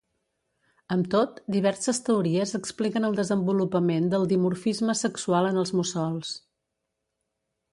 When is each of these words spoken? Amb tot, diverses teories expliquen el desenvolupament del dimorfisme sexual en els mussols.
Amb 0.93 1.09
tot, 1.15 1.35
diverses 1.55 1.99
teories 2.07 2.53
expliquen 2.59 3.05
el 3.09 3.19
desenvolupament 3.19 4.09
del 4.15 4.25
dimorfisme 4.33 4.97
sexual 5.03 5.51
en 5.51 5.61
els 5.65 5.75
mussols. 5.81 6.33